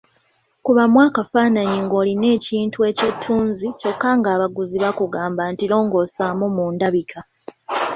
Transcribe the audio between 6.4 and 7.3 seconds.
mu ndabika.